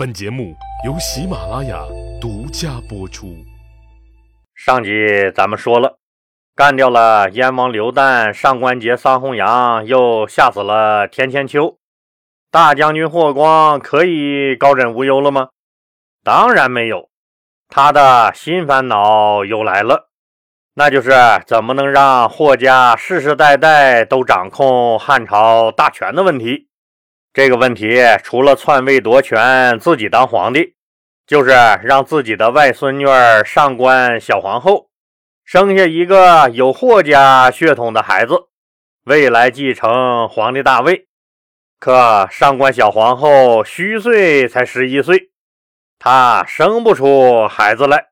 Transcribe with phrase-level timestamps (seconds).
[0.00, 0.56] 本节目
[0.86, 1.84] 由喜马拉雅
[2.18, 3.36] 独家播出。
[4.54, 4.90] 上集
[5.34, 5.98] 咱们说了，
[6.56, 11.76] 干掉了燕王刘旦、上官桀、桑弘羊，又吓死了田千秋。
[12.50, 15.50] 大将军霍光可以高枕无忧了吗？
[16.24, 17.10] 当然没有，
[17.68, 20.08] 他的新烦恼又来了，
[20.76, 21.10] 那就是
[21.46, 26.69] 怎么能让霍家世世代代都掌控汉朝大权的问题。
[27.32, 30.74] 这个问题除了篡位夺权、自己当皇帝，
[31.26, 31.50] 就是
[31.84, 34.90] 让自己的外孙女儿上官小皇后
[35.44, 38.48] 生下一个有霍家血统的孩子，
[39.04, 41.06] 未来继承皇帝大位。
[41.78, 45.30] 可上官小皇后虚岁才十一岁，
[45.98, 48.08] 她生不出孩子来。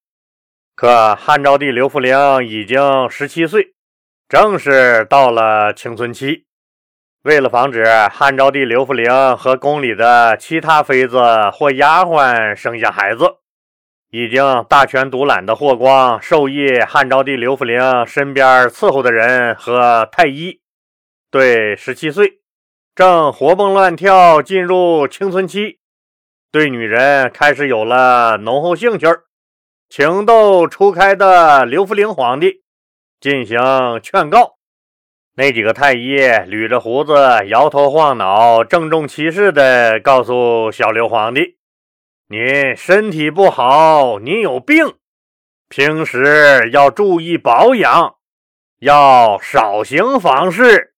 [0.74, 3.74] 可汉昭帝刘弗陵已经十七岁，
[4.28, 6.47] 正是到了青春期。
[7.28, 11.20] 为了防止汉昭帝刘弗陵和宫里的其他妃子
[11.52, 13.36] 或丫鬟生下孩子，
[14.10, 20.62] 已经大权独揽的霍光授意汉昭帝刘弗陵身边伺候的人和太医，
[21.30, 22.40] 对十七岁
[22.94, 25.80] 正活蹦乱跳进入青春期，
[26.50, 29.06] 对女人开始有了浓厚兴趣
[29.90, 32.62] 情窦初开的刘弗陵皇帝
[33.20, 33.60] 进行
[34.02, 34.57] 劝告。
[35.38, 37.14] 那几个太医捋着胡子，
[37.46, 41.58] 摇头晃脑，郑重其事地告诉小刘皇帝
[42.26, 44.96] ：“您身体不好，您有病，
[45.68, 48.16] 平时要注意保养，
[48.80, 50.94] 要少行房事，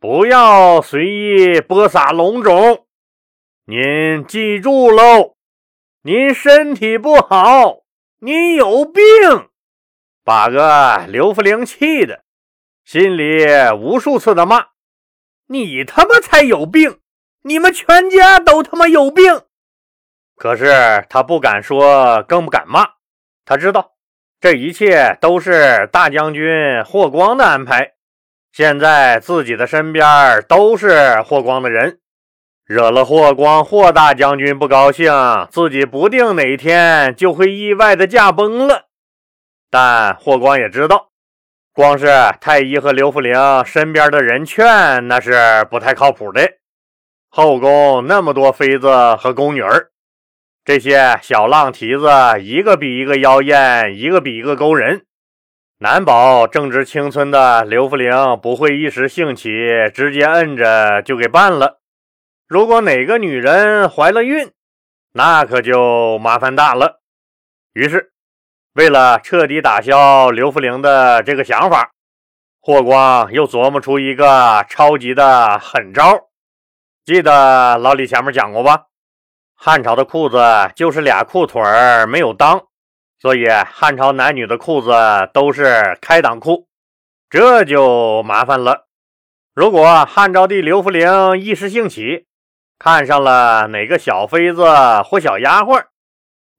[0.00, 2.86] 不要随意播撒龙种。
[3.66, 5.36] 您记住喽，
[6.04, 7.80] 您身体不好，
[8.20, 9.02] 您有病，
[10.24, 12.24] 把个刘福陵气的。”
[12.92, 14.66] 心里无数次的骂
[15.48, 16.98] ：“你他妈才有病！
[17.42, 19.44] 你们全家都他妈有病！”
[20.36, 22.86] 可是他不敢说，更不敢骂。
[23.46, 23.92] 他知道
[24.42, 27.94] 这一切都是大将军霍光的安排。
[28.52, 31.98] 现在自己的身边都是霍光的人，
[32.66, 35.10] 惹了霍光霍大将军不高兴，
[35.50, 38.88] 自己不定哪天就会意外的驾崩了。
[39.70, 41.11] 但霍光也知道。
[41.74, 42.06] 光是
[42.38, 43.34] 太医和刘福陵
[43.64, 46.46] 身边的人劝，那是不太靠谱的。
[47.30, 49.90] 后宫那么多妃子和宫女儿，
[50.66, 52.10] 这些小浪蹄子
[52.42, 55.06] 一个比一个妖艳，一个比一个勾人，
[55.78, 58.12] 难保正值青春的刘福陵
[58.42, 59.48] 不会一时兴起
[59.94, 61.80] 直接摁着就给办了。
[62.46, 64.50] 如果哪个女人怀了孕，
[65.14, 67.00] 那可就麻烦大了。
[67.72, 68.11] 于是。
[68.74, 71.90] 为了彻底打消刘弗陵的这个想法，
[72.58, 76.30] 霍光又琢磨出一个超级的狠招。
[77.04, 78.86] 记得老李前面讲过吧？
[79.54, 80.38] 汉朝的裤子
[80.74, 82.64] 就是俩裤腿儿没有裆，
[83.20, 84.90] 所以汉朝男女的裤子
[85.34, 86.66] 都是开裆裤，
[87.28, 88.86] 这就麻烦了。
[89.54, 92.26] 如果汉昭帝刘弗陵一时兴起，
[92.78, 94.64] 看上了哪个小妃子
[95.04, 95.84] 或小丫鬟，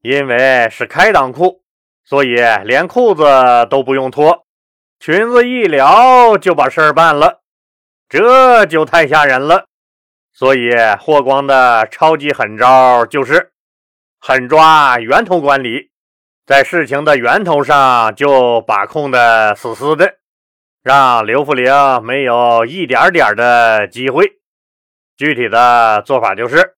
[0.00, 1.63] 因为是开裆裤。
[2.04, 3.24] 所以连裤子
[3.70, 4.44] 都不用脱，
[5.00, 7.40] 裙子一撩就把事儿办了，
[8.08, 9.66] 这就太吓人了。
[10.32, 10.70] 所以
[11.00, 13.52] 霍光的超级狠招就是
[14.20, 15.90] 狠抓源头管理，
[16.44, 20.16] 在事情的源头上就把控的死死的，
[20.82, 21.72] 让刘弗陵
[22.02, 24.38] 没有一点点的机会。
[25.16, 26.74] 具体的做法就是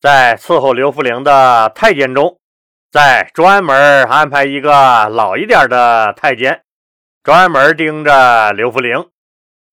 [0.00, 2.38] 在伺候刘弗陵的太监中。
[2.94, 6.62] 再专门安排一个老一点的太监，
[7.24, 9.08] 专门盯着刘弗陵，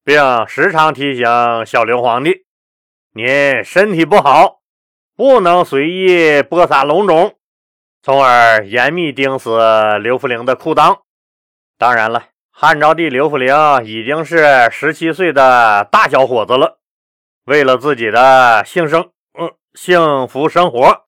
[0.04, 1.28] 并时常提醒
[1.64, 2.46] 小刘皇帝
[3.14, 4.62] ：“您身体不好，
[5.16, 7.36] 不能随意播撒龙种。”
[8.02, 9.60] 从而严密盯死
[10.00, 11.02] 刘弗陵的裤裆。
[11.78, 13.56] 当然了，汉昭帝刘弗陵
[13.86, 16.80] 已经是十七岁的大小伙子了，
[17.46, 21.06] 为了自己的幸生，嗯，幸福生活。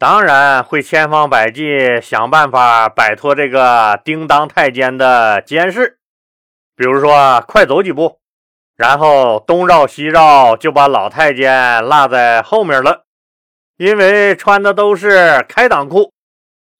[0.00, 5.98] 当然会千方百计想办法摆脱这个叮当太监的监视，
[6.74, 8.18] 比如说快走几步，
[8.78, 13.04] 然后东绕西绕就把老太监落在后面了。
[13.76, 16.14] 因为穿的都是开裆裤，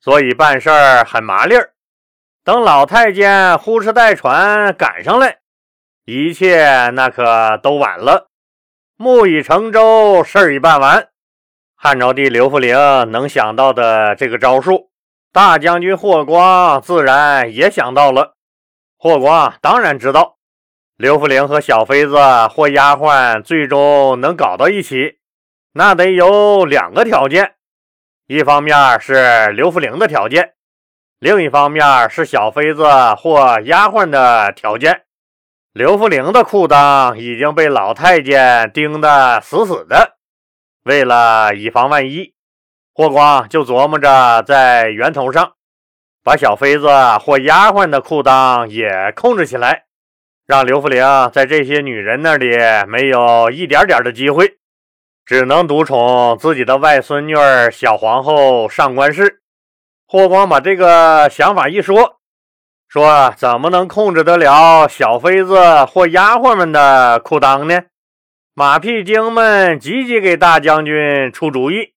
[0.01, 1.73] 所以办事儿很麻利儿。
[2.43, 5.41] 等老太监呼哧带喘赶上来，
[6.07, 8.29] 一切那可都晚了。
[8.97, 11.10] 木已成舟，事儿已办完。
[11.83, 12.77] 汉昭帝刘弗陵
[13.11, 14.91] 能想到的这个招数，
[15.33, 18.35] 大将军霍光自然也想到了。
[18.99, 20.37] 霍光当然知道，
[20.99, 22.19] 刘弗陵和小妃子
[22.49, 25.21] 或丫鬟最终能搞到一起，
[25.73, 27.55] 那得有两个条件：
[28.27, 30.53] 一方面是刘福陵的条件，
[31.19, 32.85] 另一方面是小妃子
[33.15, 35.05] 或丫鬟的条件。
[35.73, 40.19] 刘福陵的裤裆已经被老太监钉得死死的，
[40.85, 42.33] 为了以防万一，
[42.95, 45.53] 霍光就琢磨着在源头上
[46.25, 46.89] 把小妃子
[47.19, 49.85] 或丫鬟的裤裆也控制起来，
[50.47, 52.57] 让刘福陵在这些女人那里
[52.89, 54.57] 没有一点点的机会。
[55.27, 59.43] 只能独宠自己的外孙女儿小皇后上官氏。
[60.09, 62.19] 霍光把这个想法一说，
[62.89, 67.81] 说怎么能控制得了小妃子或丫鬟们的裤裆呢？
[68.53, 71.95] 马屁精们积极给大将军出主意，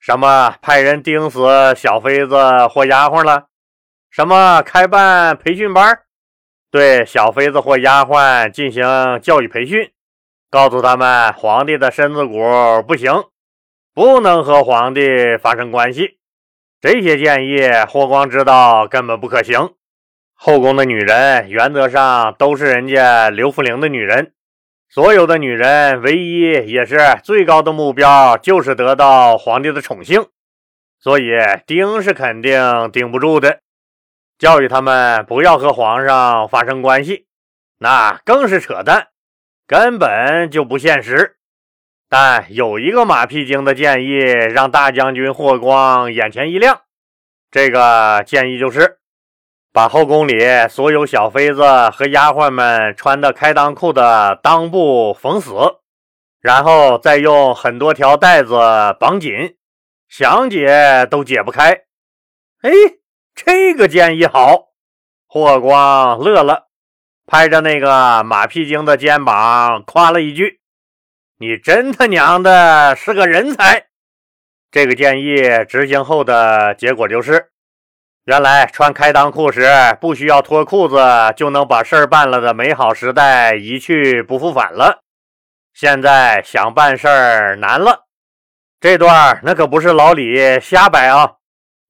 [0.00, 3.46] 什么派人盯死小妃子或丫鬟了，
[4.10, 6.00] 什么开办培训班，
[6.72, 8.82] 对小妃子或丫鬟进行
[9.22, 9.92] 教育培训。
[10.50, 12.34] 告诉他们，皇帝的身子骨
[12.86, 13.12] 不行，
[13.94, 16.18] 不能和皇帝发生关系。
[16.80, 19.74] 这些建议，霍光知道根本不可行。
[20.34, 24.32] 后宫的女人原则上都是人家刘福陵的女人，
[24.88, 30.26] 所有的女人唯一也是最高的目标就是得到皇帝的宠幸，
[30.98, 31.30] 所以
[31.66, 33.60] 盯是肯定盯不住的。
[34.38, 37.26] 教育他们不要和皇上发生关系，
[37.78, 39.08] 那更是扯淡。
[39.66, 41.36] 根本就不现实，
[42.08, 46.82] 但有一个马屁精的建议让大将军霍光眼前一亮。
[47.50, 48.98] 这个建议就是
[49.76, 50.38] 把后宫里
[50.70, 55.52] 所有小妃子和丫鬟们穿的开裆裤的裆部缝死，
[56.40, 58.56] 然后再用很多条带子
[58.98, 59.58] 绑紧，
[60.08, 61.72] 想解都解不开。
[62.62, 62.70] 哎，
[63.34, 64.68] 这个建议好，
[65.28, 66.68] 霍光乐了。
[67.26, 70.60] 拍着那个马屁精的肩膀夸了一句
[71.38, 73.88] ：“你真他娘的是个人才！”
[74.72, 75.36] 这个建议
[75.68, 77.50] 执行后的结果就是，
[78.26, 79.70] 原来穿开裆裤时
[80.00, 80.98] 不需要脱裤子
[81.36, 85.00] 就能把事儿办了的美好时代一去不复返了。
[85.72, 88.06] 现在想办事儿难了。
[88.80, 91.34] 这段那可不是老李瞎掰啊，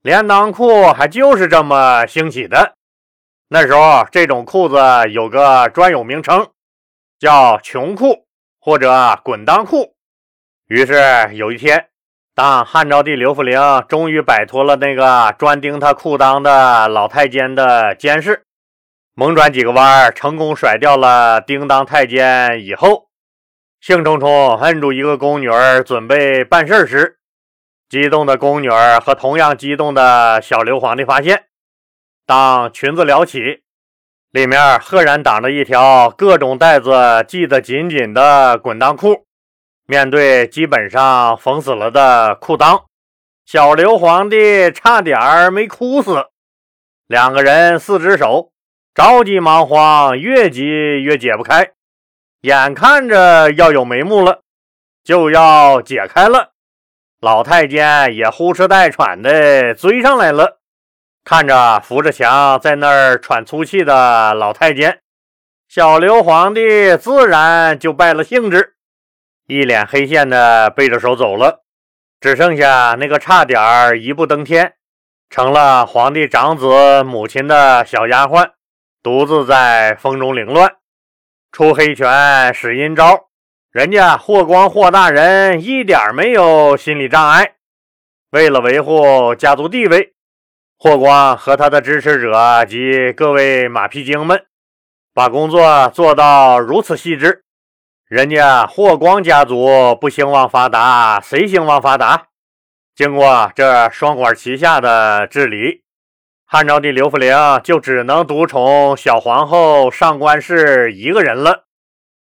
[0.03, 2.75] 连裆裤还就是这么兴起的。
[3.49, 4.77] 那时候，这种裤子
[5.11, 6.51] 有个专有名称，
[7.19, 8.27] 叫穷裤
[8.61, 9.95] 或者滚裆裤。
[10.67, 10.95] 于是
[11.33, 11.89] 有一天，
[12.37, 18.43] 当汉昭帝刘弗陵终于摆脱了那个专盯他裤裆的老太监的监视，
[19.15, 23.09] 猛转几个弯，成功甩掉了叮当太监以后，
[23.81, 27.17] 兴冲冲摁住一个宫女儿准备办事时，
[27.89, 31.45] 激动的宫女儿和同样激动的小刘皇帝发现。
[32.27, 33.63] 当裙子撩起，
[34.31, 39.26] 里面赫然挡着一条各种带子系得紧紧的滚裆裤。
[39.89, 42.87] 面对基本上缝死了的裤裆，
[43.45, 46.27] 小刘皇帝差点没哭死。
[47.07, 48.51] 两个人四只手，
[48.93, 51.71] 着急忙慌，越急越解不开。
[52.41, 54.41] 眼看着要有眉目了，
[55.05, 56.51] 就要解开了，
[57.21, 60.59] 老太监也呼哧带喘的追上来了。
[61.23, 65.01] 看着扶着墙在那儿喘粗气的老太监，
[65.69, 68.76] 小刘皇帝自然就败了兴致，
[69.47, 71.63] 一脸黑线的背着手走了，
[72.21, 73.61] 只剩下那个差点
[74.03, 74.75] 一步登天，
[75.31, 78.51] 成了皇帝长子母亲的小丫鬟，
[79.05, 80.75] 独自在风中凌乱，
[81.53, 83.29] 出黑拳使阴招。
[83.71, 87.55] 人家霍光霍大人一点没有心理障碍，
[88.31, 90.15] 为了维护家族地位。
[90.79, 94.45] 霍光和他的支持者及各位马屁精们，
[95.15, 97.46] 把工作做到如此细致。
[98.09, 102.29] 人家霍光家族不兴旺发达，谁兴旺发达？
[102.95, 105.83] 经过这双管齐下的治理，
[106.47, 111.65] 汉昭帝刘弗陵就只能独宠小皇后上官氏一个人了。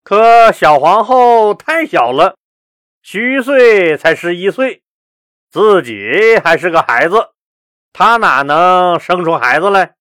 [0.02, 2.36] 可小皇后太小了，
[3.02, 4.80] 虚岁才十一岁，
[5.50, 7.32] 自己还是个孩子。
[7.92, 9.96] 她哪能生出孩子来？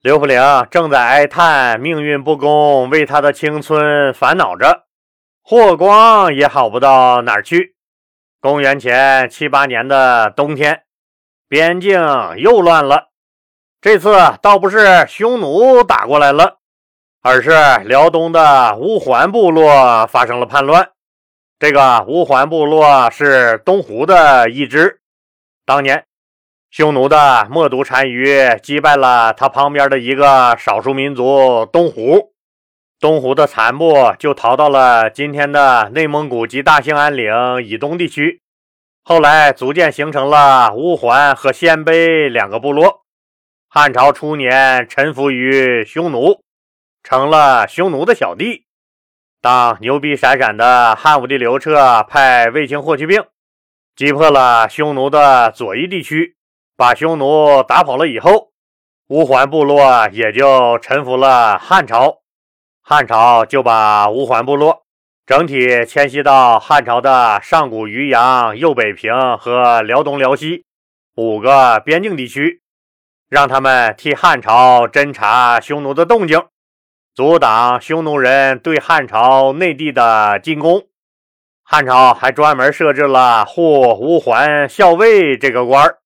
[0.00, 4.83] 刘弗陵正在哀叹命运不公，为他的青春烦恼着。
[5.46, 7.74] 霍光也好不到哪儿去。
[8.40, 10.84] 公元前七八年的冬天，
[11.48, 12.00] 边境
[12.38, 13.10] 又乱了。
[13.82, 16.60] 这次倒不是匈奴打过来了，
[17.20, 17.50] 而是
[17.84, 20.92] 辽东的乌桓部落发生了叛乱。
[21.58, 25.02] 这个乌桓部落是东胡的一支，
[25.66, 26.06] 当年。
[26.70, 32.33] 匈奴的冒毒单于击败了他旁边的一个少数民族东胡，
[33.00, 38.40] 东胡的残部就逃到了今天的内蒙古及大兴安岭以东地区，
[39.02, 43.02] 后来逐渐形成了乌桓和鲜卑两个部落。
[43.68, 46.40] 汉朝初年臣服于匈奴，
[47.02, 48.64] 成了匈奴的小弟。
[49.42, 53.22] 当牛逼闪闪的汉武帝刘彻派卫青、霍去病
[53.94, 56.36] 击破了匈奴的左翼地区，
[56.76, 58.52] 把匈奴打跑了以后，
[59.08, 62.23] 乌桓部落也就臣服了汉朝。
[62.86, 64.82] 汉朝就把乌桓部落。
[65.24, 70.66] 整体迁徙到汉朝的上古渔阳、右北平和辽东、辽西
[71.16, 72.60] 五个边境地区，
[73.30, 76.42] 让他们替汉朝侦查匈奴的动静，
[77.14, 80.82] 阻挡匈奴人对汉朝内地的进攻。
[81.62, 86.00] 汉朝还专门设置了护乌桓校尉这个官儿，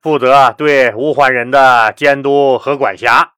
[0.00, 3.34] 负责对乌桓人的监督和管辖。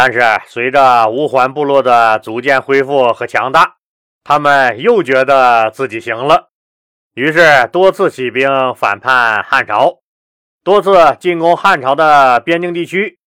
[0.00, 3.78] 但是，随着乌桓部落的逐渐恢复和强大，
[4.22, 6.50] 他们又觉得自己行了，
[7.14, 9.98] 于是多次起兵反叛汉朝，
[10.62, 13.18] 多次进攻汉朝的边境地区，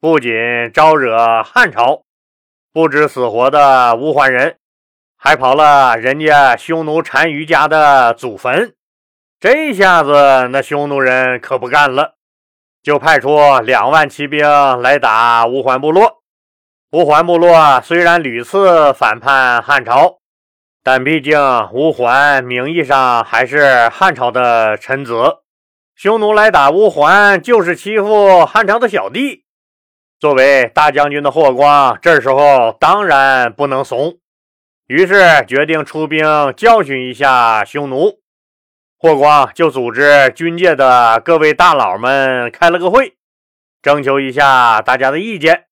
[0.00, 0.30] 不仅
[0.72, 2.04] 招惹汉朝
[2.72, 4.58] 不知死活的乌桓人，
[5.16, 8.72] 还刨了人家匈奴单于家的祖坟。
[9.40, 12.13] 这下子那匈奴人可不干了，
[12.84, 14.46] 就派出两万骑兵
[14.80, 16.22] 来打乌桓部落。
[16.92, 20.20] 乌桓部落虽然屡次反叛汉朝。
[20.86, 21.40] 但毕竟
[21.72, 25.14] 乌桓名义上还是汉朝的臣子，
[25.96, 29.46] 匈奴来打乌桓就是欺负汉朝的小弟。
[30.20, 34.18] 作为大将军的霍光，这时候当然不能怂，
[34.86, 38.18] 于是决定出兵教训一下匈奴。
[39.04, 43.18] 霍光就组织军界的各位大佬们开了个会，
[43.82, 45.66] 征求一下大家的意见。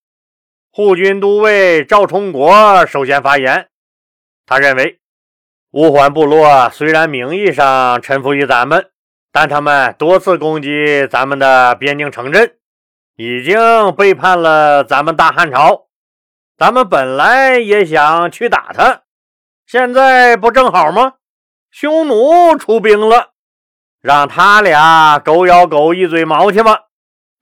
[0.70, 3.68] 护军都尉赵充国首先发言，
[4.44, 4.98] 他认为。
[5.70, 8.90] 乌桓部落虽然名义上臣服于咱们，
[9.32, 12.56] 但他们多次攻击咱们的边境城镇，
[13.16, 15.86] 已经背叛了咱们大汉朝。
[16.58, 19.04] 咱们本来也想去打他，
[19.66, 21.14] 现在不正好吗？
[21.72, 23.30] 匈奴出兵了，
[24.02, 26.82] 让他俩狗咬狗，一嘴毛去吧。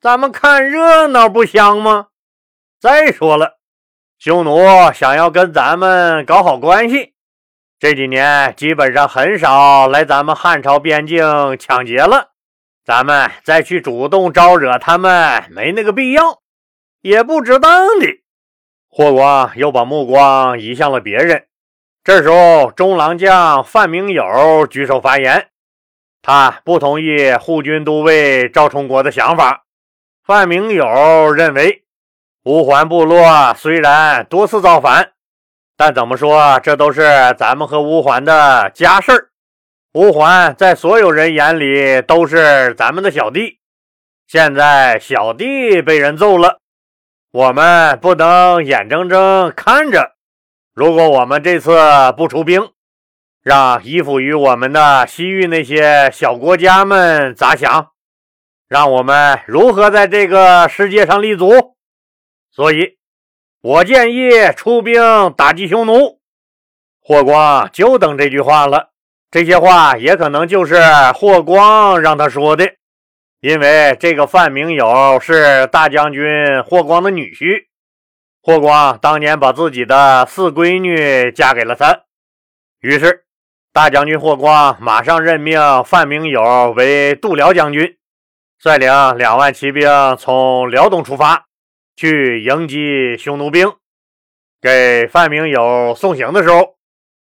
[0.01, 2.07] 咱们看热闹不香吗？
[2.81, 3.59] 再说了，
[4.21, 4.61] 匈奴
[4.95, 7.15] 想要跟咱们搞好关系。
[7.81, 12.29] 这几年基本上很少来咱们汉朝边境抢劫了，
[12.85, 16.41] 咱们再去主动招惹他们没那个必要，
[17.01, 18.07] 也不值当的。
[18.89, 21.49] 霍光又把目光移向了别人。
[22.03, 25.49] 这时候，中郎将范明友举手发言，
[26.23, 29.65] 他不同意护军都尉赵充国的想法。
[30.25, 31.85] 范明友认为，
[32.45, 35.13] 乌桓部落虽然多次造反。
[35.77, 37.03] 但怎么说，这都是
[37.39, 39.29] 咱们和乌桓的家事儿。
[39.95, 43.59] 乌桓在所有人眼里都是咱们的小弟，
[44.27, 46.61] 现在小弟被人揍了，
[47.33, 50.17] 我们不能眼睁睁看着。
[50.81, 51.79] 如果我们这次
[52.17, 52.71] 不出兵，
[53.43, 57.89] 让依附于我们的西域那些小国家们咋想？
[58.67, 61.77] 让我们如何在这个世界上立足？
[62.51, 62.97] 所以。
[63.61, 65.03] 我建议出兵
[65.37, 66.19] 打击匈奴。
[67.03, 68.89] 霍光就等这句话了。
[69.31, 70.81] 这些话也可能就是
[71.15, 72.73] 霍光让他说的，
[73.43, 76.25] 因为这个范明友是大将军
[76.63, 77.67] 霍光的女婿。
[78.43, 82.05] 霍光当年把自己的四闺女嫁给了他，
[82.81, 83.25] 于是
[83.73, 87.99] 大将军霍光马上任命范明友为度辽将军，
[88.59, 91.47] 率领两万骑兵从辽东出发。
[91.97, 93.75] 去迎击匈奴兵，
[94.59, 96.79] 给范明友送行的时候，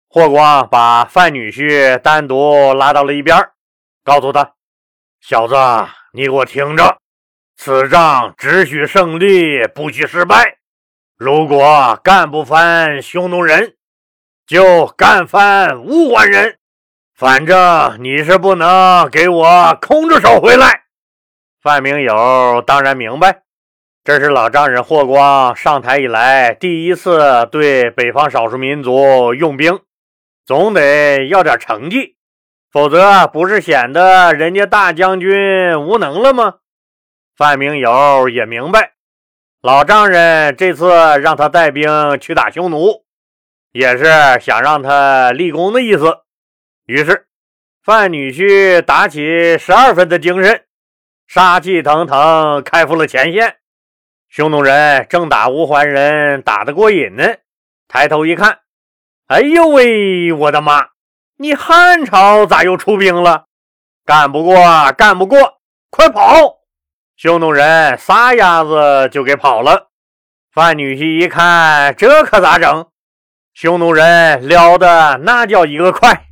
[0.09, 3.37] 霍光把范女婿单独拉到了一边，
[4.03, 4.55] 告诉他
[5.21, 5.55] ：“小子，
[6.15, 6.97] 你给我听着，
[7.59, 10.61] 此仗只许胜利，不许失败。
[11.25, 13.77] 如果干不翻匈奴人，
[14.47, 16.59] 就干翻乌桓人。
[17.15, 20.83] 反正你是不能给我空着手回来。”
[21.63, 23.41] 范明友当然明白。
[24.05, 29.81] 这是老丈人霍光上台以来第一次对北方少数民族用兵，
[30.45, 32.17] 总得要点成绩，
[32.71, 36.57] 否则不是显得人家大将军无能了吗？
[37.35, 38.93] 范明友也明白，
[39.65, 40.91] 老丈人这次
[41.23, 43.03] 让他带兵去打匈奴，
[43.73, 44.05] 也是
[44.39, 46.19] 想让他立功的意思。
[46.85, 47.27] 于是，
[47.83, 50.67] 范女婿打起十二分的精神，
[51.27, 53.57] 杀气腾腾，开赴了前线。
[54.29, 57.25] 匈奴人正打乌桓人，打得过瘾呢。
[57.89, 58.59] 抬头一看，
[59.29, 60.89] 哎呦喂，我的妈！
[61.39, 63.47] 你汉朝咋又出兵了？
[64.05, 66.64] 干不过，干不过，快跑！
[67.17, 69.91] 匈奴人撒丫子就给跑了。
[70.53, 72.87] 范女婿一看，这可咋整？
[73.55, 76.27] 匈奴人撩的那叫一个快，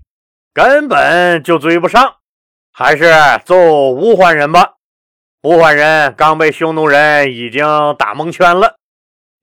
[0.52, 2.16] 根本就追不上。
[2.72, 3.12] 还是
[3.44, 3.56] 揍
[3.90, 4.72] 乌桓人吧。
[5.42, 7.64] 乌桓人刚被匈奴人已经
[7.98, 8.76] 打蒙圈了，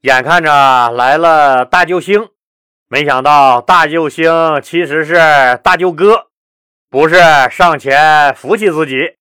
[0.01, 2.29] 眼看着来了大救星，
[2.87, 6.27] 没想到大救星其实是大舅哥，
[6.89, 7.17] 不是
[7.49, 9.18] 上前扶起自己。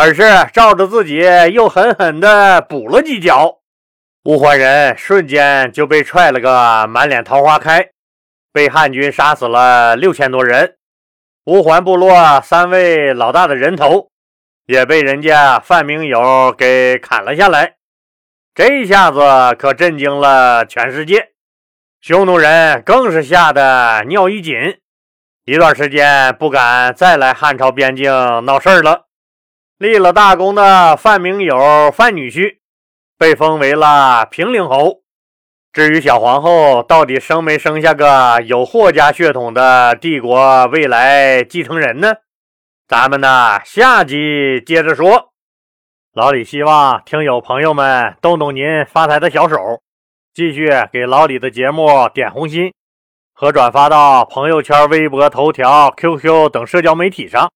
[0.00, 3.58] 而是照着自己又狠狠地补了几脚，
[4.26, 7.84] 乌桓人瞬间就被踹了个满脸桃花开，
[8.52, 10.76] 被汉军杀死了六千多人。
[11.46, 14.10] 乌桓部落三位老大的人头
[14.66, 17.74] 也被人家范明友给砍了下来，
[18.54, 19.18] 这一下子
[19.58, 21.30] 可震惊了全世界，
[22.00, 24.54] 匈奴人更是吓得尿一紧，
[25.44, 28.12] 一段时间不敢再来汉朝边境
[28.44, 29.07] 闹事儿了。
[29.78, 31.56] 立了大功的范明友
[31.92, 32.58] 范女婿
[33.16, 35.02] 被封为了平陵侯。
[35.72, 42.14] 至于小皇后到底生没生下个有霍家血统的帝国未来继承人呢？
[42.88, 45.32] 咱们呢下集接着说。
[46.12, 49.56] 老李希望听友朋友们动动您发财的小手，
[50.34, 52.72] 继续给老李的节目点红心
[53.32, 57.52] 和转发到朋友圈、微博、头条、QQ 等社交媒体上。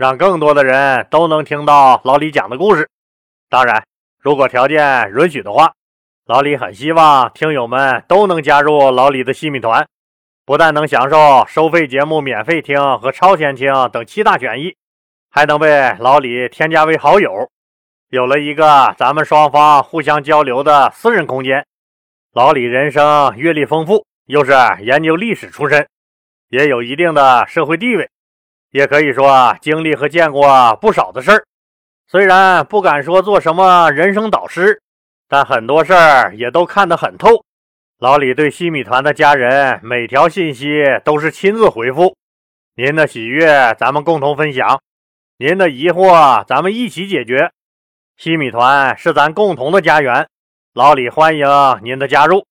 [0.00, 2.88] 让更多的人都能听到老李讲的故事。
[3.50, 3.84] 当然，
[4.18, 5.74] 如果条件允许的话，
[6.24, 9.86] 老李很希望听友们都能加入老李的西米团，
[10.46, 14.74] 不但能享受收费节目免费听和超前听等七大权益，
[15.30, 17.50] 还能被老李添加为好友，
[18.08, 21.66] 有了一个咱们双方互相交流的私人空间。
[22.32, 25.86] 老李人生阅历丰富，又是研究历史出身，
[26.48, 28.08] 也有一定的社会地位。
[28.70, 31.44] 也可以说经历和见过不少的事儿，
[32.06, 34.80] 虽然不敢说做什么人生导师，
[35.28, 37.44] 但很多事儿也都看得很透。
[37.98, 42.16] 老李对西米团的家人每条信息都是亲自回复，
[42.76, 44.80] 您的喜悦咱们共同分享，
[45.38, 47.50] 您的疑惑咱们一起解决。
[48.16, 50.26] 西米团是咱共同的家园，
[50.74, 51.46] 老李欢迎
[51.82, 52.46] 您的加入，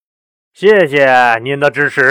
[0.53, 2.01] 谢谢您的支持。